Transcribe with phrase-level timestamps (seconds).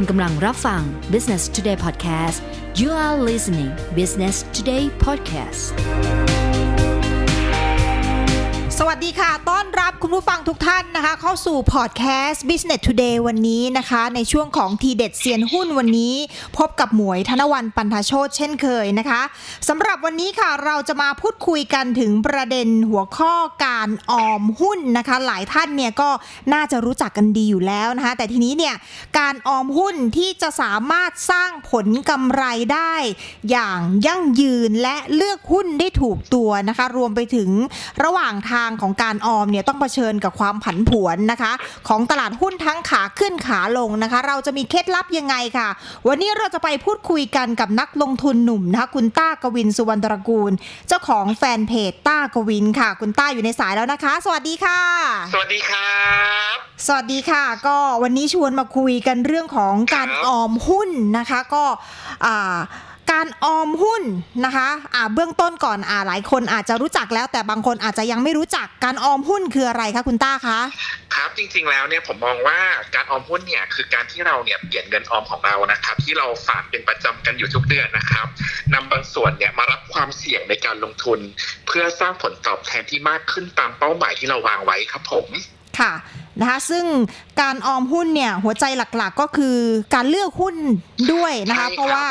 [0.00, 0.82] คุณกำลังรับฟัง
[1.14, 2.38] Business Today Podcast
[2.80, 6.25] you are listening Business Today Podcast
[8.80, 16.14] สวัสดีค่ะ ต้อนรับคุณผู้ฟังทุกท่านนะคะ เข้าสู่พอดแคสต์ Business Today วันนี้นะคะ ในช่วงของทีเด็ดเซียนหุ้นวันนี้
[16.58, 19.22] พบกับหมวยธนวันปันทโชตเช่นเคยนะคะ
[19.68, 23.34] สำหรับวันนี้ค่ะเราจะมาพูดคุยกันถึงประเด็นหัวข้อ
[23.64, 26.10] การออมหุ้นนะคะ หลายท่านเนี่ยก็
[26.52, 28.74] น่าจะรู้จักกันดีอยู่แล้วนะคะ แต่ทีนี้เนี่ย
[29.18, 32.94] การออมหุ้นที่จะสามารถสร้างผลกำไรได้
[33.50, 37.50] อย่างยั่งยืนและเลือกหุ้นได้ถูกตัวนะคะ รวมไปถึง
[38.04, 41.52] ระหว่างทางของการออมเนี่ยต้องเผชิญกับความผันผวนนะคะ
[41.88, 45.68] ของตลาดหุ้นทั้งขาขึ้นขาลงนะคะ เราจะมีเคล็ดลับยังไงค่ะ
[46.08, 50.52] วันนี้เราจะไปพูดคุยกันกับนักลงทุนหนุ่มนะคะคุณต้ากวินสุวรรณตระกูล
[50.88, 54.80] เจ้าของแฟนเพจต้ากวินค่ะ คุณต้าอยู่ในสายแล้วนะคะ สวัสดีค่ะ
[55.32, 55.96] สวัสดีครั
[56.52, 56.54] บ
[56.86, 61.64] สวัสดีค่ะ ก็วันนี้ชวนมาคุยกันเรื่องของการครับออมหุ้นนะคะ ก็
[62.24, 62.56] อ่า
[63.12, 64.02] การออมหุ้น
[64.44, 70.58] นะคะอ่าเบื้องต้นก่อนอ่าหลายคนอาจจะรู้จักแล้วแต่บางคนอาจจะยังไม่รู้จักการออมหุ้นคืออะไรคะคุณต้าคะ
[71.14, 72.58] ครับจริงๆแล้วเนี่ยผมมองว่า
[72.94, 78.26] การออมหุ้นเนี่ยคือการที่เราเนี่ยเปลี่ยนเงินออมของเรานะครับ ที่เราฝากเป็นประจำกันอยู่ทุกเดือนนะครับ
[78.74, 81.18] นำบางส่วนเนี่ยมารับความเสี่ยงในการลงทุน
[81.66, 85.26] เพื่อสร้างผลตอบแทนที่มากขึ้นตามเป้าหมายที่เราวางไว้ครับผม
[85.78, 85.92] ค่ะ
[86.40, 86.84] นะคะซึ่ง
[87.42, 88.64] การออมหุ้นเนี่ยหัวใจ
[88.96, 89.56] หลักๆก็คือ
[89.94, 90.56] การเลือกหุ้น
[91.12, 92.06] ด้วยนะคะใช่ครับเพราะว่า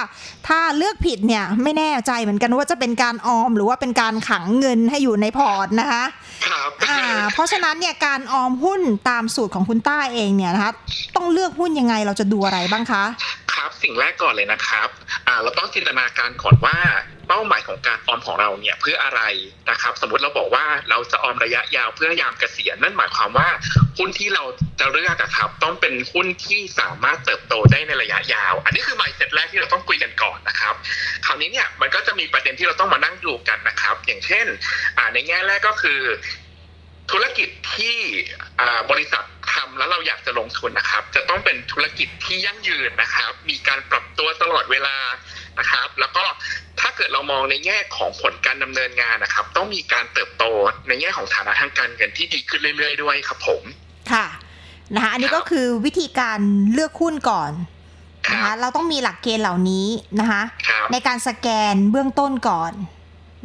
[0.47, 6.03] ถ้าเลือกผิดเนี่ยไม่แน่ใจเหมือนกันว่าจะเป็นการออมหรือว่าเป็นการขังเงินให้อยู่ในพอร์ตนะคะ
[6.47, 7.01] ครับอ่า
[7.33, 10.71] เพราะฉะนั้นเนี่ยการออมหุ้นตามสูตรของคุณต้าเองเนี่ยนะคะ
[11.15, 13.03] ต้องเลือกหุ้นยังไงเราจะดูอะไรบ้างคะ
[13.53, 14.87] ครับสิ่งแรกก่อนเลยนะครับ
[15.27, 16.77] อ่าเราต้องจินตนาการก่อนว่า
[17.27, 19.21] เป้าหมายของการออมของเราเนี่ยเพื่ออะไร
[19.69, 23.49] นะครับ สมมติเราบอกว่าเราจะออมระยะยาวเพื่อยามเกษียณนั่นหมายความว่า
[23.97, 24.43] หุ้นที่เรา
[24.79, 30.75] จะเลือกครับ ต้องเป็นหุ้นที่สามารถเติบโตได้ในระยะยาว อันนี้คือ mindset แรกที่เราต้องคุยกันก่อนนะครับ
[31.25, 34.45] คราวนี้เนี่ยมันก็จะมีประเด็นที่เราต้องมานั่งดูกันนะครับ อย่างเช่น
[35.13, 36.01] ในแง่แรกก็คือ
[37.11, 37.97] ธุรกิจที่
[38.91, 39.23] บริษัท
[39.53, 44.95] ทำแล้วเราอยากจะลงทุนนะครับ จะต้องเป็นธุรกิจที่ยั่งยืนนะครับ มีการปรับตัวตลอดเวลา
[45.59, 46.23] นะครับ แล้วก็
[46.79, 50.43] ถ้าเกิดเรามองในแง่ของผลการดำเนินงานนะครับ ต้องมีการเติบโต
[50.87, 53.63] ในแง่ของฐานะทางการเงินที่ดีขึ้นเรื่อย ๆ ด้วยครับผม
[54.11, 54.25] ค่ะ
[54.95, 56.39] นะคะอันนี้ก็คือวิธีการ
[56.73, 57.51] เลือกหุ้นก่อน
[58.27, 59.87] คนะรัคะบเราต้องมีหลักเกณฑ์เหล่านี้
[60.19, 62.73] นะคะครับในการสแกนเบื้องต้นก่อน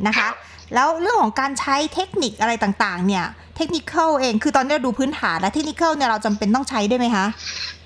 [0.07, 0.35] นะครัคะบ
[0.75, 7.27] แล้วเรื่องของการใช้เทคนิคอะไรต่างๆ เนี่ย เทคนิคเองคือตอนนี้เราดูพื้นฐานและเทคนิคเนี่ยเราจำเป็นต้องใช้ด้วยไหมคะ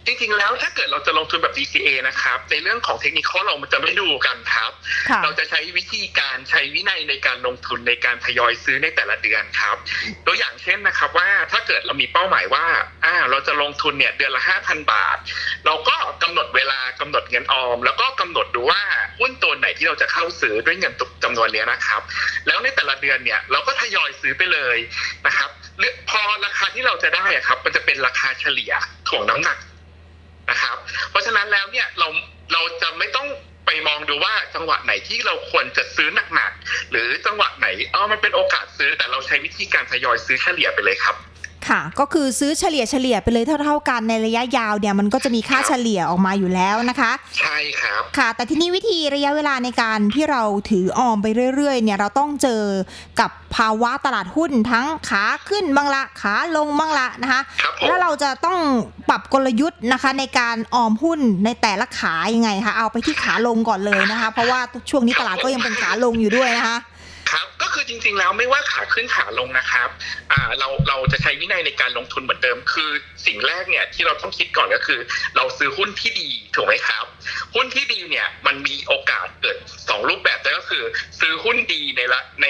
[0.07, 4.73] จริงๆแล้วถ้าเกิดเราจะลงทุนแบบ DCA นะครับ ในเรื่องของเทคนิคเรามันจะไม่ดูกันครับ
[5.11, 9.77] ค่ะเราจะใช้วิธีการใช้วินัยในการลงทุนในการทยอยซื้อในแต่ละเดือนครับ
[10.27, 12.67] ตัวอย่างเช่นนะครับว่าถ้าเกิดเรามีเป้าหมายว่า
[13.05, 15.17] อ่าเราจะลงทุนเนี่ยเดือนละ 5,000 บาท
[15.67, 18.83] เราก็กำหนดเวลากำหนดเงินออม แล้วก็กำหนดดูว่า
[19.21, 20.93] หุ้นตัวไหนที่เราจะเข้าซื้อด้วยเงิน
[21.25, 22.03] จำนวนเนี้ยนะครับ
[22.47, 24.77] แล้วในแต่ละเดือนเนี่ยเราก็ทยอยซื้อไปเลย
[25.27, 28.73] นะครับหรือพอราคาที่เราจะได้อะครับ มันจะเป็นราคาเฉลี่ย
[29.11, 29.59] ถ่วงน้ำหนัก
[30.51, 30.77] นะครับ
[31.11, 32.09] เพราะฉะนั้นแล้วเนี่ยเรา
[32.53, 33.27] เราจะไม่ต้อง
[33.67, 41.17] ไปมองดูว่าจังหวะไหนที่เราควรจะซื้อหนักๆหรือจังหวะไหนเออมันเป็นโอกาสซื้อแต่เราใช้วิธีการทยอยซื้อเฉลี่ยไปเลยครับ
[41.69, 52.63] ค่ะ ก็คือซื้อเฉลี่ยเฉลี่ยไปเลยเท่า ๆกันในระยะยาวเนี่ยมันก็จะมีค่าเฉลี่ยออกมาอยู่แล้วนะคะ ใช่ครับ ค่ะ แต่ทีนี้วิธีระยะเวลาในการที่เราถือออมไปเรื่อยๆ เนี่ยเราต้องเจอ
[53.21, 58.59] กับภาวะตลาดหุ้นทั้งขาขึ้นบ้างละขาลงบ้างละนะคะครับผมแล้วเราจะต้อง
[59.09, 64.61] ปรับกลยุทธ์นะคะ ในการออมหุ้นในแต่ละขายังไงคะเอาไปที่ขาลงก่อนเลยนะคะ เพราะว่า
[64.91, 66.79] ช่วงนี้ตลาดก็ยังเป็นขาลงอยู่ด้วยนะคะ
[67.35, 69.89] ครับ ก็คือจริง ๆ แล้วไม่ว่าขาขึ้นขาลงนะครับ
[70.33, 72.91] อ่าเราเราจะใช้วินัยในการลงทุนเหมือนเดิม คือ
[73.27, 75.01] สิ่งแรกเนี่ยที่เราต้องคิดก่อนก็คือ
[75.37, 77.05] เราซื้อหุ้นที่ดีถูกไหมครับ
[77.55, 79.57] หุ้นที่ดีเนี่ยมันมีโอกาสเกิด
[79.89, 80.85] สองรูปแบบก็คือ
[81.21, 82.47] ซื้อหุ้นดีในละใน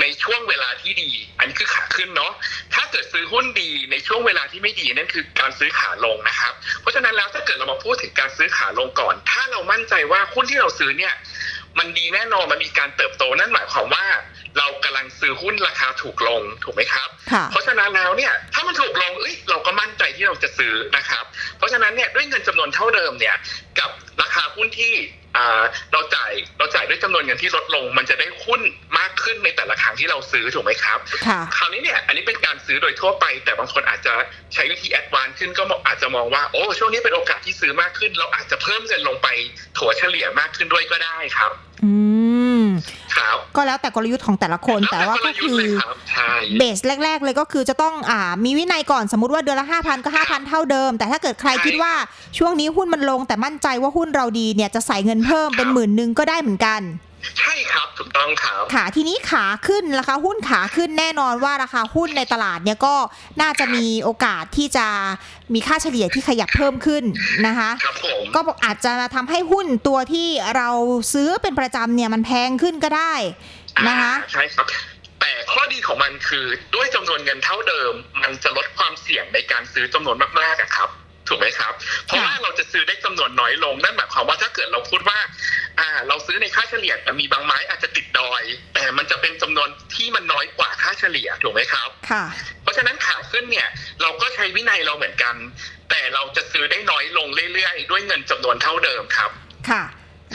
[0.00, 2.32] ในช่วงเวลาที่ดี อันนี้คือขาขึ้นเนาะ
[2.74, 11.14] ถ้าเกิดซื้อหุ้นดีในช่วงเวลาที่ไม่ดีนั่นคือการซื้อขาลงนะครับ เพราะฉะนั้นแล้วถ้าเกิดเรามาพูดถึงการซื้อขาลงก่อน ถ้าเรามั่นใจว่าหุ้นที่เราซื้อเนี่ย
[11.78, 14.04] มันดีแน่นอนมันมีการเติบโตนั่นหมายความว่า
[14.58, 21.24] เรากำลังซื้อหุ้นราคาถูกลงถูกไหมครับค่ะเพราะฉะนั้นแล้วเนี่ยถ้ามันถูกลงเอ้ยเราก็มั่นใจที่เราจะซื้อนะครับ
[21.58, 23.36] เพราะฉะนั้นเนี่ยด้วยเงินจำนวนเท่าเดิมเนี่ย
[23.78, 23.90] กับ
[24.22, 24.94] ราคาหุ้นที่
[25.36, 28.81] อ่าเราจ่ายเราจ่ายด้วยจำนวนเงินที่ลดลง มันจะได้หุ้นมาก
[29.24, 34.12] ขึ้นในแต่ละครั้งที่เราซื้อถูกไหมครับค่ะคราวนี้เนี่ยอันนี้เป็นการซื้อโดยทั่วไป แต่บางคนอาจจะ
[34.54, 39.28] ใช้วิธี advance ขึ้นก็มองอาจจะมองว่าโอ้ช่วงนี้เป็นโอกาสที่ซื้อมากขึ้น เราอาจจะเพิ่มเงินลงไป
[39.78, 41.52] ถัวเฉลี่ยมากขึ้นด้วยก็ได้ครับ
[41.84, 41.92] อื
[42.64, 42.66] ม
[43.16, 51.92] ครับครับก็แล้วแต่กลยุทธ์ของแต่ละคนแต่ว่าก็คือแล้วแต่กลยุทธ์เลยครับใช่เบสแรก ๆ เลยก็คือจะต้องอ่ามีวินัยก่อนสมมติว่าเดือนละ5,000ก็5,000เท่าเดิม แต่ถ้าเกิดใครคิดว่า
[52.38, 57.11] ช่วงนี้หุ้นมันลงแต่มั่นใจว่าหุ้นเราดีเนี่ยจะใส่เงินเพิ่มเป็นหมื่นหนึ่งก็ได้เหมือนกันใช่
[57.74, 62.94] ครับถูกต้องครับค่ะทีนี้ขาขึ้นราคาหุ้นขาขึ้นแน่นอนว่าราคาหุ้นในตลาดเนี่ยก็
[63.42, 64.86] น่าจะมีโอกาสที่จะ
[65.54, 67.04] มีค่าเฉลี่ยที่ขยับเพิ่มขึ้น
[67.46, 70.68] นะคะครับผมก็อาจจะทำให้หุ้นตัวที่เรา
[71.12, 73.14] ซื้อเป็นประจำเนี่ยมันแพงขึ้นก็ได้
[73.88, 74.66] นะคะอ่าใช่ครับ
[75.20, 76.44] แต่ข้อดีของมันคือ
[76.74, 77.92] ด้วยจำนวนเงินเท่าเดิม
[78.22, 80.90] มันจะลดความเสี่ยงในการซื้อจำนวนมากๆอะครับ
[81.28, 81.72] ถูกไหมครับ
[82.06, 85.18] เพราะว่าเราจะซื้อได้จำนวนน้อยลง นั่นหมายความว่าถ้าเกิดเราพูดว่า
[85.78, 88.42] อ่า เราซื้อในค่าเฉลี่ยแต่มีบางไม้อาจจะติดดอย
[88.74, 92.24] แต่มันจะเป็นจำนวนที่มันน้อยกว่าค่าเฉลี่ยถูกไหมครับ ค่ะ
[92.62, 93.68] เพราะฉะนั้นขาขึ้นเนี่ย
[94.02, 95.34] เราก็ใช้วินัยเราเหมือนกัน
[95.90, 99.30] แต่เราจะซื้อได้น้อยลงเรื่อยๆ ด้วยเงินจำนวนเท่าเดิมครับ
[99.70, 99.82] ค่ะ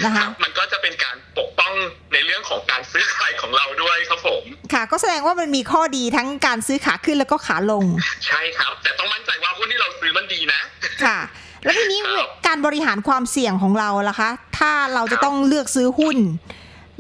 [0.06, 1.74] นะคะมันก็จะเป็นการปกป้อง
[2.14, 7.86] ในเรื่องของการซื้อขายของเราด้วยครับผม ค่ะ ก็แสดงว่ามันมีข้อดีทั้งการซื้อขาขึ้นแล้วก็ขาลง
[8.28, 10.62] ใช่ครับ แต่ต้องมั่นใจว่าหุ้นที่เราซื้อมันดีนะ
[11.04, 11.18] ค่ะ
[11.64, 14.30] แล้วทีนี้ครับการบริหารความเสี่ยงของเราล่ะคะ
[14.60, 16.18] ถ้าเราจะต้องเลือกซื้อหุ้น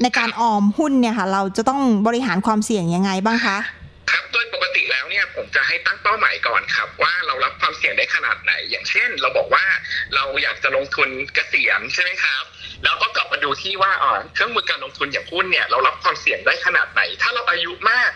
[0.03, 3.57] ในการออมหุ้นเนี่ยค่ะ เราจะต้องบริหารความเสี่ยงยังไงบ้างคะ
[4.11, 9.65] ครับโดยปกติแล้วเนี่ยผมจะให้ตั้งเป้าหมายก่อนครับว่าเรารับความเสี่ยงได้ขนาดไหน อย่างเช่น เราบอกว่า
[10.15, 12.43] เราอยากจะลงทุนเกษียณใช่ไหมครับ
[12.83, 18.09] แล้วก็กลับมาดูที่ว่าอ๋อเครื่องมือการลงทุนอย่างหุ้นเนี่ยเรารับความเสี่ยงได้ขนาดไหน ถ้าเราอายุมาก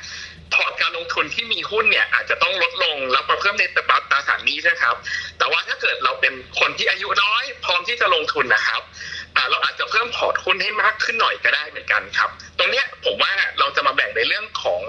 [0.54, 4.96] พอร์ตการลงทุนที่มีหุ้นเนี่ยอาจจะต้องลดลงแล้วมาเพิ่มในตราตราสารหนี้นะครับ
[5.38, 8.81] แต่ว่าถ้าเกิดเราเป็นคนที่อายุน้อย พร้อมที่จะลงทุนนะครับ
[9.50, 14.81] เราอาจจะเพิ่มพอร์ตหุ้นให้มากขึ้นหน่อยก็ได้เหมือนกันครับ ตรงเนี้ยผมว่าเราจะมาแบ่งในเรื่องของ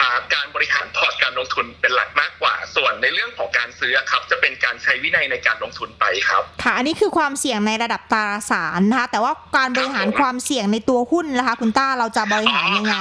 [0.00, 12.96] อาการบริหารพอร์ตการลงทุนเป็นหลักมากกว่า ส่วนในเรื่องของการซื้อครับ จะเป็นการใช้วินัยในการลงทุนไปครับค่ะอันนี้คือความเสี่ยงในระดับตราสารนะคะแต่ว่าการบริหารความเสี่ยงในตัวหุ้นนะคะคุณต้าเราจะบริหารยังไง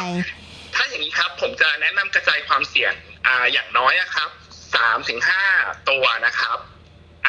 [0.75, 2.93] ถ้าอย่างนี้ครับผมจะแนะนำกระจายความเสี่ยง
[3.27, 4.29] อ่าอย่างน้อยอะครับ
[4.75, 5.43] สามถึงห้า
[5.89, 6.57] ตัวนะครับ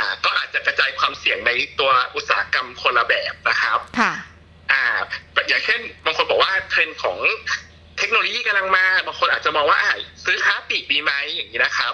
[0.02, 1.50] อ่าก็อาจจะกระจายความเสี่ยงใน
[1.80, 4.12] ตัวอุตสาหกรรมคนละแบบนะครับ ค่ะ
[4.72, 4.82] อ่า
[5.48, 7.18] อย่างเช่น บางคนบอกว่าเทรนด์ของ
[7.98, 9.92] เทคโนโลยีกำลังมาบางคนอาจจะมองว่าอ่า
[10.24, 11.92] ซื้อค้าปลีกดีไหมอย่างนี้นะครับ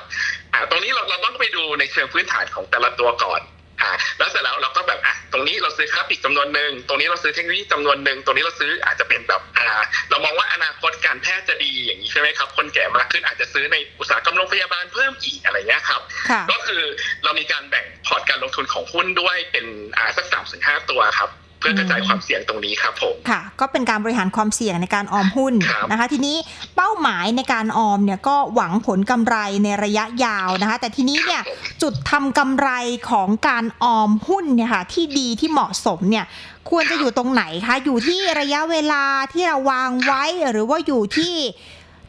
[0.53, 3.41] อ่า ตรงนี้เราเราต้องไปดูในเชิงพื้นฐานของแต่ละตัวก่อน
[3.83, 9.67] อ่าแล้วเสร็จแล้วเราก็แบบอะตรงนี้เราซื้อค้าปลีกจำนวนหนึ่งตรงนี้เราซื้อเทคโนโลยีจำนวนหนึ่งตรงนี้เราซื้ออาจจะเป็นแบบอ่า
[10.11, 16.83] เรามองว่าอนาคตการแพทย์จะดีอย่างนี้ใช่ไหมครับ คนแก่มากขึ้นอาจจะซื้อในอุตสาหกรรมโรงพยาบาลเพิ่มอีกอะไรเงี้ยครับค่ะก็คือ
[17.25, 19.67] เรามีการแบ่งพอร์ตการลงทุนของหุ้นด้วยเป็น
[19.97, 26.37] อ่าสักสามถึงห้าตัวครับ เพื่อกระจายความเสี่ยงตรงนี้ครับผมค่ะ ก็เป็นการบริหารความเสี่ยงในการออมหุ้นครับนะคะ ทีนี้
[26.77, 32.71] เป้าหมายในการออมเนี่ยก็หวังผลกำไรในระยะยาวนะคะ แต่ทีนี้เนี่ยครับผมจุดทำกำไร
[33.11, 36.25] ของการออมหุ้นเนี่ยค่ะที่ดีที่เหมาะสมเนี่ย
[36.71, 41.35] ควรจะอยู่ตรงไหนคะอยู่ที่ระยะเวลาที่เราวางไว้หรือว่าอยู่ที่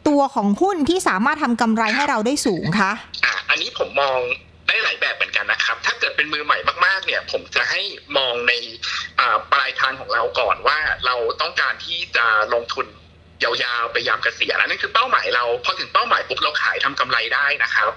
[0.08, 2.92] ตัวของหุ้นที่สามารถทำกำไรให้เราได้สูงคะ
[3.24, 4.18] อะอันนี้ผมมอง
[4.70, 7.82] ได้หลายแบบเหมือนกันนะครับ ถ้าเกิดเป็นมือใหม่มากๆ เนี่ย ผมจะให้
[8.16, 8.52] มองใน
[9.52, 12.86] ปลายทางของเราก่อนว่าเราต้องการที่จะลงทุน
[13.44, 17.90] ยาวๆไปยามเกษียณอันนั้นคือเป้าหมายเราพอถึงเป้าหมายปุ๊บเราขายทำกำไรได้นะครับ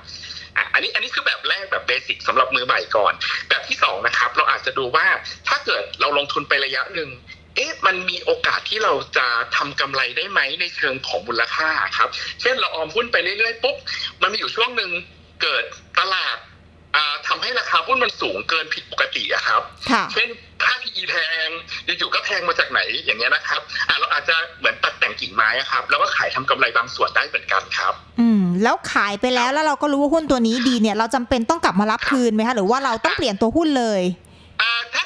[0.74, 3.14] อันนี้อันนี้คือแบบแรกแบบเบสิกสำหรับมือใหม่ก่อน
[3.50, 5.08] แบบที่สองนะครับ เราอาจจะดูว่า
[5.48, 7.10] ถ้าเกิดเราลงทุนไประยะหนึ่ง
[7.56, 12.10] เอ๊ะมันมีโอกาสที่เราจะทำกำไรได้ไหมในเชิงของมูลค่าครับ
[12.42, 13.76] เช่นเราออมหุ้นไปเรื่อยๆปุ๊บ
[14.22, 14.92] มันมีอยู่ช่วงหนึ่ง
[15.44, 15.66] เกิด
[16.96, 19.62] ตลาดอ่าทำให้ราคาหุ้นมันสูงเกินผิดปกติอะครับ
[19.92, 20.30] ค่ะเช่น
[20.64, 21.16] ค่า PE แพ
[21.48, 21.50] ง
[21.86, 34.33] อยู่ๆก็แพงมาจากไหนอย่างเงี้ยนะครับอ่าเราอาจจะเหมือนตัดแต่งกิ่งไม้อะครับ แล้วก็ขายทำกำไรบางส่วนได้เหมือนกันครับ อืม แล้วขายไปแล้วแล้วเราก็รู้ว่าหุ้นตัวนี้ดีเนี่ย เราจำเป็นต้องกลับมารับคืนไหมคะหรือว่าเราต้องเปลี่ยนตัวหุ้นเลยอ่าถ้า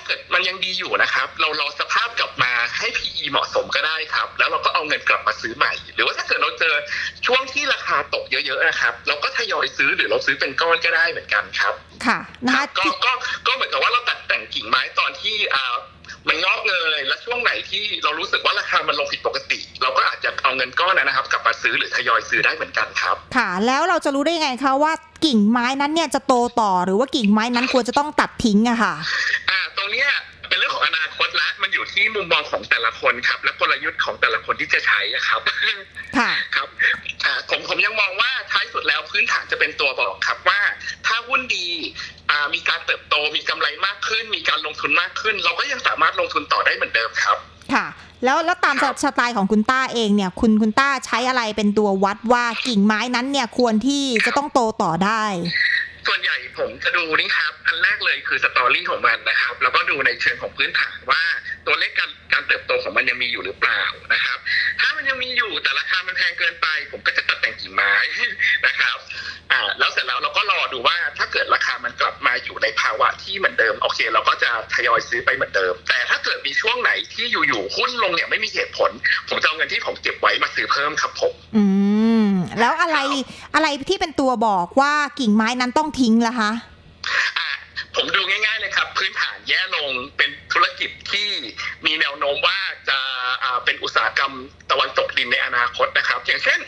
[0.07, 6.73] เกิดมันยังดีอยู่นะครับ เรารอสภาพกลับมาให้ PE เหมาะสมก็ได้ครับ แล้วเราก็เอาเงินกลับมาซื้อใหม่ หรือว่าถ้าเกิดเราเจอ
[7.25, 11.73] ช่วงที่ราคาตกเยอะๆนะครับ เราก็ทยอยซื้อหรือเราซื้อเป็นก้อนก็ได้เหมือนกันครับ
[12.05, 13.11] ค่ะนะครัคะบก็ก็
[13.47, 15.75] ก็เหมือนกับว่าเราตัดแต่งกิ่งไม้ตอนที่อ่า
[16.27, 24.93] มันงอกเงยและช่วงไหนที่เรารู้สึกว่าราคามันลงผิดปกติ เราก็อาจจะเอาเงินก้อนนั้นนะครับ กลับมาซื้อหรือทยอยซื้อได้เหมือนกันครับ ค่ะ แล้วเราจะรู้ได้ไงคะว่า
[25.25, 28.93] กิ่งไม้นั้นเนี่ยจะโตต่อหรือว่ากิ่งไม้นั้นควรจะต้องตัดทิ้งอะค่ะ
[29.46, 29.46] อ่าตรง
[29.93, 30.09] เนี้ย
[30.49, 35.41] เป็นเรื่องของอนาคตละมันอยู่ที่มุมมองของแต่ละคนครับ และกลยุทธ์ของแต่ละคนที่จะใช้อะครับ
[36.17, 36.67] ค่ะครับ
[37.25, 40.59] อ่าผมผมยังมองว่าท้ายสุดแล้วพื้นฐานจะเป็นตัวบอกครับว่า
[41.05, 41.67] ถ้าหุ้นดี
[42.29, 47.37] อ่ามีการเติบโตมีกำไรมากขึ้น มีการลงทุนมากขึ้น เราก็ยังสามารถลงทุนต่อได้เหมือนเดิมครับ
[47.73, 47.85] ค่ะ
[48.23, 55.23] แล้วแล้วตามครับสไตล์ของคุณต้าเองเนี่ย คุณคุณต้าใช้อะไรเป็นตัววัดว่ากิ่งไม้นั้นเนี่ยควรที่จะต้องโตต่อได้
[56.07, 61.21] ส่วนใหญ่ผมจะดูนี่ครับ อันแรกเลยคือสตอรี่ของมันนะครับ แล้วก็ดูในเชิงของพื้นฐานว่า
[61.67, 63.83] ตัวเลขการการเติบโตของมันยังมีอยู่หรือเปล่า
[64.13, 64.37] นะครับ
[64.79, 67.93] ถ้ามันยังมีอยู่แต่ราคามันแพงเกินไป ผมก็จะตัดแต่งกิ่งไม้
[68.65, 68.97] นะครับ
[69.51, 78.91] อ่าแล้วเสร็จแล้วเราก็รอดูว่าถ้าเกิดราคามันกลับมาอยู่ในภาวะที่เหมือนเดิมโอเค เราก็จะทยอยซื้อไปเหมือนเดิม แต่ถ้าเกิดมีช่วงไหนที่อยู่ๆหุ้นลงเนี่ยไม่มีเหตุผล
[79.29, 81.86] ผมจะเอาเงินที่ผมเก็บไว้มาซื้อเพิ่มครับผมอืม
[82.59, 82.97] แล้วอะไร
[83.55, 86.51] อะไรที่เป็นตัวบอกว่ากิ่งไม้นั้นต้องทิ้งล่ะคะ
[87.95, 91.29] ผมดูง่ายๆเลยครับ พื้นฐานแย่ลงเป็นธุรกิจที่
[91.85, 92.59] มีแนวโน้มว่า
[92.89, 92.99] จะ
[93.65, 94.33] เป็นอุตสาหกรรม
[94.71, 96.59] ตะวันตกดินในอนาคตนะครับ อย่างเช่น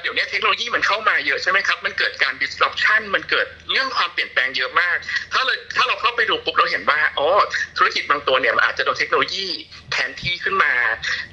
[0.00, 4.96] เดี๋ยวนี้เทคโนโลยีมันเข้ามาเยอะใช่ไหมครับ มันเกิดการ disruption มันเกิดเรื่องความเปลี่ยนแปลงเยอะมาก
[5.32, 7.28] ถ้าเลยถ้าเราเข้าไปดูปุ๊บเราเห็นว่าอ๋อ
[7.76, 9.46] ธุรกิจบางตัวเนี่ยมันอาจจะโดนเทคโนโลยี
[9.92, 10.72] แทนที่ขึ้นมา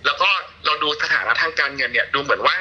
[0.05, 0.29] แล้วก็
[0.65, 2.57] เราดูสถานะทางการเงินเนี่ยดูเหมือนว่า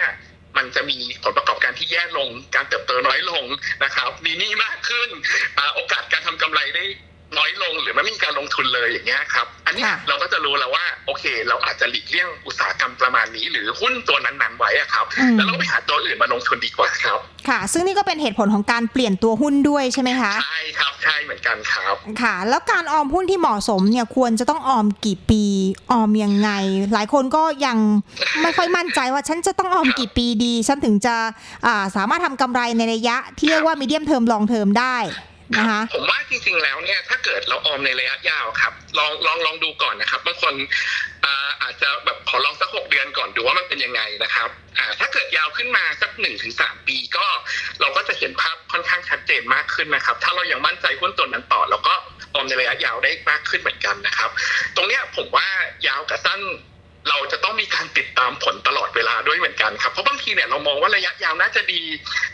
[0.56, 3.44] มันจะมีผลประกอบการที่แย่ลง การเติบโตน้อยลง
[3.84, 5.08] นะครับ มีหนี้มากขึ้น
[5.58, 6.84] อาโอกาสการทำกำไรได้
[7.38, 25.42] น้อยลงหรือไม่มีการลงทุนเลยอย่างเงี้ยครับ อันเนี้ยค่ะเราก็จะรู้แล้วว่าโอเค เราอาจจะหลีกเลี่ยงอุตสาหกรรมประมาณนี้ หรือหุ้นตัวนั้นๆไว้อะครับอืมแล้วเราไปหาตัวอื่นมาลงทุนดีกว่าครับ ค่ะ ซึ่งนี่ก็เป็นเหตุผลของการเปลี่ยนตัวหุ้นด้วยใช่ไหมคะใช่ครับใช่เหมือนกันครับค่ะ แล้วการออมหุ้นที่เหมาะสมเนี่ยควรจะต้องออมกี่ปี
[25.92, 26.50] ออมยังไง
[26.92, 27.78] หลายคนก็ยัง
[28.42, 31.16] ไม่ค่อยมั่นใจว่าฉันจะต้องออมกี่ปีดี ฉันถึงจะ
[31.66, 34.98] อ่าสามารถทำกำไรในระยะที่เรียกว่ามีเดียมเทอมลองเทอมได้
[35.58, 40.54] นะคะผมว่าจริงๆแล้วเนี่ยถ้าเกิดเราออมในระยะยาวครับ ลองลองลองดูก่อนนะครับบางคน
[41.24, 44.48] อ่าอาจจะแบบข อลองสักหกเดือนก่อนดูว่ามันเป็นยังไงนะครับ
[44.78, 47.26] อ่าถ้าเกิดยาวขึ้นมาสักหนึ่งถึงสามปีก็
[47.80, 51.94] เราก็จะเห็นภาพค่อนข้างชัดเจนมากขึ้นนะครับ ถ้าเรายังมั่นใจหุ้นตัวนั้นต่อเราก็
[52.34, 54.30] ออมในระยะยาวได้มากขึ้นเหมือนกันนะครับ
[54.76, 55.48] ตรงเนี้ยผมว่า
[55.86, 56.40] ยาวกับสั้น
[57.08, 61.82] เราจะต้องมีการติดตามผลตลอดเวลาด้วยเหมือนกันครับเพราะบางทีเนี่ยเรามองว่าระยะยาวน่าจะดี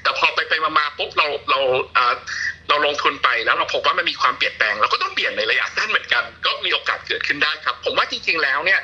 [0.02, 1.60] แต่พอไปไปๆมาปุ๊บเราเรา
[2.68, 8.80] เราลงทุนไปแล้วเราพบว่ามันมีความเปลี่ยนแปลงเราก็ต้องเปลี่ยนในระยะสั้นเหมือนกัน ก็มีโอกาสเกิดขึ้นได้ครับ ผมว่าจริง ๆ แล้วเนี่ย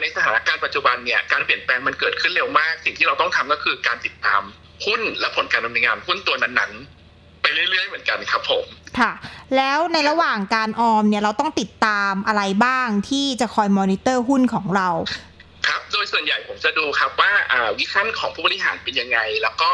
[0.00, 4.42] ในสถานการณ์ปัจจุบันเนี่ยการเปลี่ยนแปลงมันเกิดขึ้นเร็วมาก สิ่งที่เราต้องทำก็คือการติดตาม
[4.86, 8.64] หุ้นและผลการดำเนินงานหุ้นตัวนั้นๆ ไปเรื่อย ๆ เหมือนกันครับผม
[8.98, 9.12] ค่ะ
[9.56, 14.88] แล้วในระหว่างการออมเนี่ยเราต้องติดตามอะไรบ้างที่จะคอยมอนิเตอร์หุ้นของเรา
[15.98, 17.32] ดยส่วนใหญ่ผมจะดูครับว่า
[17.78, 19.70] วิชั่นของผู้บริหารเป็นยังไง แล้วก็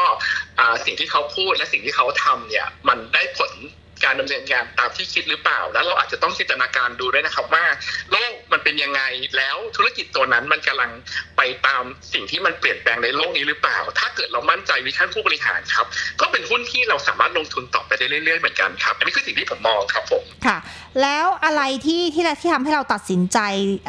[0.85, 3.51] สิ่งที่เขาพูดและสิ่งที่เขาทำเนี่ยมันได้ผล
[4.03, 7.65] การดำเนินงานตามที่คิดหรือเปล่า แล้วเราอาจจะต้องจินตนาการดูด้วยนะครับว่า
[8.11, 9.01] โลกมันเป็นยังไง
[9.37, 10.91] แล้วธุรกิจตัวนั้นมันกำลัง
[11.37, 11.83] ไปตาม
[12.13, 15.85] สิ่งที่มันเปลี่ยนแปลงในโลกนี้หรือเปล่า ถ้าเกิดเรามั่นใจวิชั่นผู้บริหารครับ
[16.21, 20.57] ก็เป็นหุ้นที่เราสามารถลงทุนต่อไปได้เรื่อยๆเหมือนกันครับ อันนี้คือสิ่งที่ผมมองครับผมค่ะ
[21.01, 23.39] แล้วอะไรที่ที่ที่ทำให้เราตัดสินใจ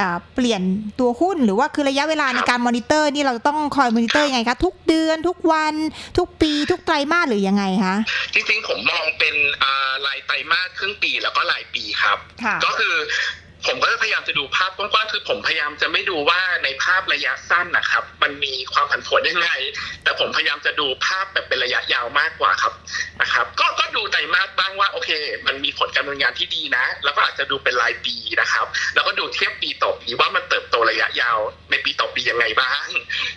[0.00, 0.62] อ่าเปลี่ยน
[1.00, 5.74] ตัวหุ้น หรือว่าคือระยะเวลาในการมอนิเตอร์นี่เราจะต้องคอยมอนิเตอร์ยังไงคะทุกเดือนทุกวัน
[6.18, 7.96] ทุกปี ทุกไตรมาสหรือยังไงคะ
[8.34, 12.94] จริงๆผมมองเป็นอ่ารายไตรมาสครึ่งปีแล้วก็รายปีครับค่ะก็คือ
[13.66, 19.50] ผมก็จะพยายามจะดูภาพกว้างๆ คือผมพยายามจะไม่ดูว่าในภาพระยะสั้นนะครับ มันมีความผันผวนยังไง
[20.02, 22.74] แต่ผมพยายามจะดูภาพแบบเป็นระยะยาวมากกว่าครับ
[23.20, 25.10] นะครับ ก็ก็ดูไตรมาสบ้างว่าโอเค
[25.46, 31.38] มันมีผลการดำเนินงานที่ดีนะ แล้วก็อาจจะดูเป็นรายปีนะครับ แล้วก็ดูเทียบปีต่อปีว่ามันเติบโตระยะยาว
[31.70, 32.88] ในปีต่อปียังไงบ้าง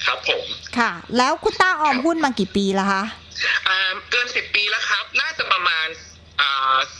[0.06, 0.46] ครับ ผม
[0.78, 3.04] ค่ะ แล้วคุณต้าออมหุ้นมากี่ปีแล้วคะ
[3.68, 6.09] อ่าเกินสิบปีแล้วครับ น่าจะประมาณอ่า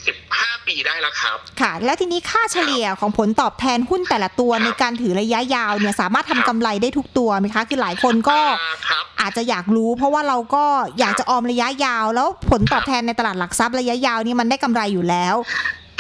[0.06, 10.66] สิบห้าปีได้แล้วครับ ค่ะ แล้วทีนี้ค่าเฉลี่ยของผลตอบแทนหุ้นแต่ละตัวในการถือระยะยาวเนี่ยสามารถทำกำไรได้ทุกตัวไหมคะ คือหลายคนก็อ่าครับอาจจะอยากรู้ เพราะว่าเราก็
[11.00, 15.36] อยากจะออมระยะยาว แล้วผลตอบแทนในตลาดหลักทรัพย์ระยะยาวนี่มันได้กำไรอยู่แล้ว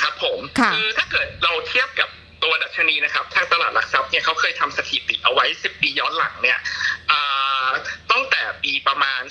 [0.01, 2.09] ครับผมค่ะอถ้าเกิดเราเทียบกับ
[2.43, 6.88] ตัวดัชนีนะครับทางตลาดหลักทรัพย์เนี่ยเขาเคยทำสถิติเอาไว้ 10 ปีย้อนหลังเนี่ยอ่าตั้งแต่
[8.69, 9.21] ปีประมาณ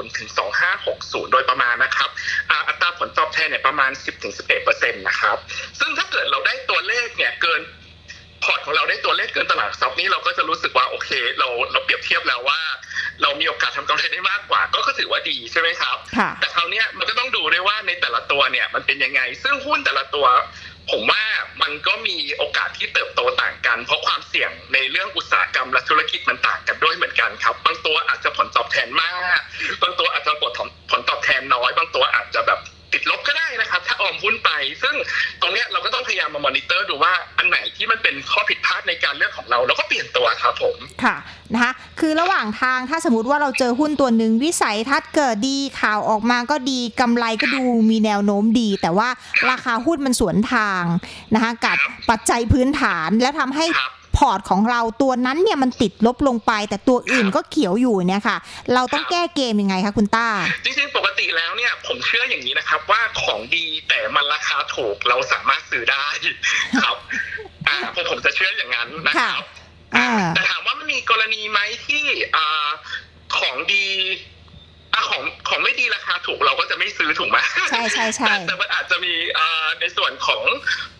[0.00, 0.28] 2550 ถึง
[0.80, 2.10] 2560 โดยประมาณนะครับ
[2.50, 3.90] อ่าอัตราผลตอบแทนเนี่ยประมาณ
[4.46, 5.36] 10-11%นะครับ
[5.80, 7.60] ซึ่งถ้าเกิดเราได้ตัวเลขเนี่ยเกิน
[8.44, 12.60] พอร์ตของเราได้ตัวเลขเกินตลาดหลักทรัพย์นี้เราก็จะรู้สึกว่าโอเค เราเราเปรียบเทียบแล้วว่า
[13.22, 20.26] เรามีโอกาสทำกำไรได้มากกว่า ก็ก็ถือว่าดีใช่ไหมครับค่ะแต่คราวเนี้ยมันก็ต้องดูด้วยว่าในแต่ละตัวเนี่ยมันเป็นยังไง ซึ่งหุ้นแต่ละตัว
[20.90, 21.24] ผมว่า
[21.62, 27.11] มันก็มีโอกาสที่เติบโตต่างกัน เพราะความเสี่ยงในเรื่องอุตสาหกรรมและธุรกิจมันต่างกันด้วยเหมือนกันครับบาง
[27.92, 29.38] ตัวอาจจะผลตอบแทนมาก
[29.82, 32.60] บางตัวอาจจะผลผลตอบแทนน้อย บางตัวอาจจะแบบ
[32.92, 34.50] ติดลบก็ได้นะครับ ถ้าออมหุ้นไป
[34.82, 34.94] ซึ่ง
[35.40, 41.16] ตรงเนี้ยเราก็ต้องพยายามมามอนิเตอร์ดูว่าอันไหนที่มันเป็นข้อผิดพลาดในการเลือกของเราเราก็เปลี่ยนตัวครับผมค่ะ
[41.54, 49.08] นะคะคือระหว่างทางถ้าสมมติว่าเราเจอหุ้นตัวหนึ่งวิสัยทัศน์เกิดดีข่าวออกมาก็ดีกำไรก็ดูมีแนวโน้มดี แต่ว่า
[49.50, 50.82] ราคาหุ้นมันสวนทาง
[51.34, 51.76] นะคะกับ
[52.10, 58.36] ปัจจัยพื้นฐานแล้วทำให้ครับ พอร์ตของเราตัวนั้นเนี่ยมันติดลบลงไป แต่ตัวอื่นก็เขียวอยู่เนี่ยค่ะ
[58.74, 60.28] เราต้องแก้เกมยังไงคะคุณต้า
[60.64, 66.06] จริงๆ ปกติแล้วเนี่ยผมเชื่ออย่างนี้นะครับ ว่าของดีแต่มันราคาถูกเราสามารถซื้อได้
[66.84, 66.96] ครับ
[67.68, 69.42] อ่าผมผมจะเชื่ออย่างนั้นนะครับ
[69.96, 72.02] อ่าแต่ถามว่ามีกรณีไหมที่
[72.36, 72.68] อ่า
[73.38, 73.86] ของดี
[74.94, 77.38] อะของของไม่ดีราคาถูกเราก็จะไม่ซื้อถูกไหม
[77.70, 80.42] ใช่ใช่ใช่แต่แต่มันอาจจะมีอ่าในส่วนของ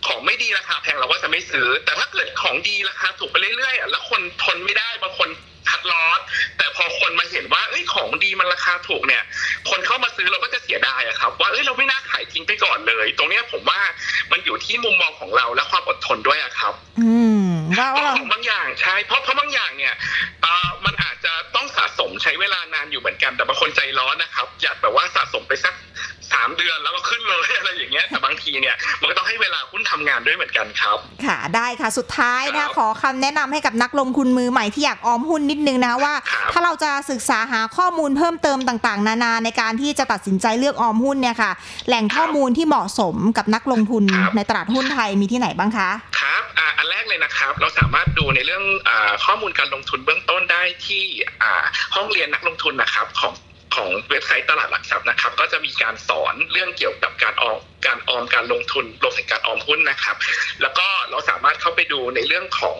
[0.07, 5.29] ของไม่ดีราคาแพงเราก็จะไม่ซื้อ แต่ถ้าเกิดของดีราคาถูกไปเรื่อยๆอะแล้วคนทนไม่ได้บางคน
[5.69, 6.19] คัดลอส
[6.57, 9.23] แต่พอคนมาเห็นว่าเอ้ยของดีมันราคาถูกเนี่ย
[9.69, 13.81] คนเข้ามาซื้อเราก็จะเสียดายอะครับ ว่าเอ้ยเราไม่น่าขายทิ้งไปก่อนเลย ตรงเนี้ยผมว่า
[14.31, 17.11] มันอยู่ที่มุมมองของเราและความอดทนด้วยอะครับ อื
[17.47, 19.93] มว่าเพว่าราะเราของบางอย่างใช่เพราะเพราะบางอย่างเนี่ย
[20.41, 21.12] เอ่อมันอาจ
[22.23, 25.73] ใช้เวลานานอยู่เหมือนกัน แต่บางคนใจร้อนนะครับ อยากแบบว่าสะสมไปสัก
[26.33, 41.51] สามเดือนแล้วก็ขึ้นเลยอะไรอย่างเงี้ยแต่บางทีเนี่ยมันก็ต้องให้เวลาหุ้นทำงานด้วยเหมือนกันครับ ค่ะได้ค่ะสุดท้ายนะครัคะบขอคำแนะนำให้กับนักลงทุนมือใหม่ที่อยากออมหุ้นนิดนึงนะคะว่าครับถ้าเราจะศึกษาหาข้อมูลเพิ่มเติมต่าง ๆ นานาในการที่จะตัดสินใจเลือกออมหุ้นเนี่ยค่ะ
[41.87, 46.12] แหล่งข้อมูลที่เหมาะสมกับนักลงทุนครับในตลาดหุ้นไทยมีที่ไหนบ้างคะครับ
[46.83, 48.91] อันแรกเลยนะครับ เราสามารถดูในเรื่องอ
[49.25, 51.03] ข้อมูลการลงทุนเบื้องต้นได้ที่
[51.95, 53.33] ห้องเรียนนักลงทุนนะครับของ
[53.75, 60.15] ของเว็บไซต์ตลาดหลักทรัพย์นะครับ ก็จะมีการสอนเรื่องเกี่ยวกับการออมการออมการลงทุนรวมถึงการออมหุ้นนะครับ
[60.61, 62.79] แล้วก็เราสามารถเข้าไปดูในเรื่องของ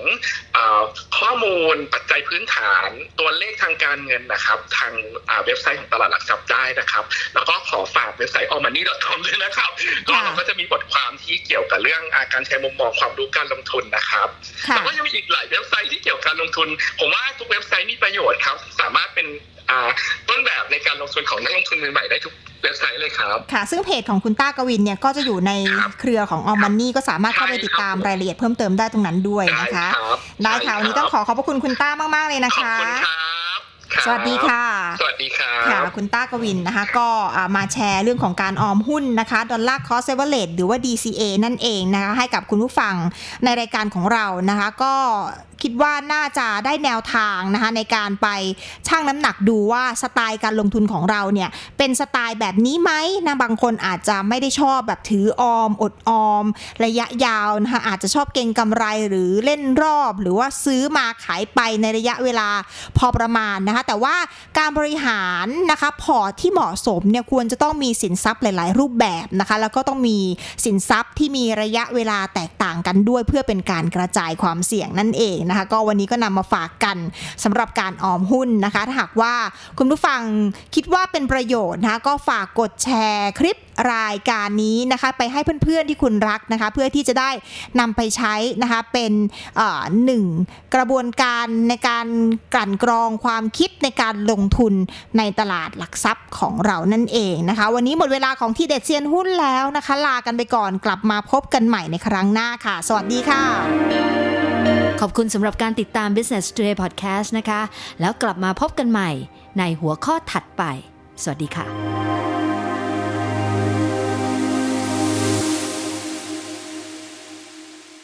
[0.56, 0.84] อา
[1.20, 4.94] ข้อมูลปัจจัยพื้นฐานตัวเลขทางการเงินนะครับ ทาง
[5.30, 9.72] อ่าเว็บไซต์ของตลาดหลักทรัพย์ได้นะครับ แล้วก็ขอฝากเว็บไซต์ allmoney.com ด้วยนะครับ
[10.08, 14.28] ก็เราก็จะมีบทความที่เกี่ยวกับเรื่องอาการใช้มุมมองความรู้การลงทุนนะครับ
[14.68, 16.68] ค่ะแต่ว่ายังมีอีกหลายเว็บไซต์ที่เกี่ยวกับการลงทุน
[17.00, 18.13] ผมว่าทุกเว็บไซต์มีประ
[21.04, 22.34] ลงทุนของนักลงทุนมือใหม่ได้ทุก
[22.64, 33.16] เว็บไซต์เลยครับ ค่ะ ซึ่งเพจของคุณต้ากวินเนี่ยก็จะอยู่ในครับเครือของออมมันนี่ก็สามารถเข้าไปติดตามใช่ครับรายละเอียดเพิ่มเติมได้ตรงนั้นด้วยได้นะคะครับได้ค่ะใช่วันนี้ต้องขอขอบพระคุณคุณต้าร์มาก ๆ เลยนะขอบคะคุณครั
[33.58, 33.60] บ
[33.94, 34.64] ครับสวัสดีค่ะ
[35.02, 42.94] สวัสดีครับค่ะคุณต้าร์กวินนะคะ ก็อ่ามาแชร์เรื่องของการออมหุ้นนะคะ Dollar Cost Average หรือว่า DCA นั่นเองนะคะ ให้กับคุณผู้ฟัง
[43.44, 44.94] ในรายการของเรานะคะ ก็
[45.64, 48.28] คิดว่าน่าจะได้แนวทางนะคะในการไป
[48.88, 52.92] ชั่งน้ำหนักดูว่าสไตล์การลงทุนของเราเนี่ยเป็นสไตล์แบบนี้ไหม
[53.26, 56.46] นะบางคนอาจจะไม่ได้ชอบแบบถือออม อดออม
[56.86, 62.50] ระยะยาวนะคะอาจจะชอบเก็งกำไรหรือเล่นรอบ หรือว่าซื้อมาขายไปในระยะเวลา
[62.98, 64.16] พอประมาณนะคะแต่ว่า
[64.58, 70.18] การบริหารนะคะพอที่เหมาะสมเนี่ยควรจะต้องมีสินทรัพย์หลาย ๆ รูปแบบนะคะแล้วก็ต้องมี
[70.66, 76.98] สินทรัพย์ที่มีระยะเวลาแตกต่างกันด้วยเพื่อเป็นการกระจายความเสี่ยงนั่นเองนะคะก็วันนี้ก็นำมาฝากกัน
[77.44, 79.34] สำหรับการออมหุ้นนะคะ ถ้าหากว่า
[79.78, 80.22] คุณผู้ฟัง
[80.76, 83.58] คิดว่าเป็นประโยชน์นะคะก็ฝากกดแชร์คลิป
[83.94, 87.30] รายการนี้นะคะไปให้เพื่อนๆที่คุณรักนะคะ เพื่อที่จะได้
[87.80, 89.12] นำไปใช้นะคะเป็น
[90.06, 90.24] หนึ่ง
[90.76, 92.08] กระบวนการในการ
[92.54, 94.74] กลั่นกรองความคิดในการลงทุน
[95.18, 104.53] ในตลาดหลักทรัพย์ของเรานั่นเองนะคะ วันนี้หมดเวลาของที่เด็ดเซียนหุ้นแล้วนะคะ ลากันไปก่อนกลับมาพบกันใหม่ในครั้งหน้าค่ะ สวัสดีค่ะ
[105.06, 107.62] ขอบคุณสำหรับการติดตาม Business Today Podcast นะคะ
[108.02, 109.10] แล้วกลับมาพบกันใหม่
[109.60, 110.64] ในหัวข้อถัดไป
[111.22, 111.66] สวัสดีค่ะ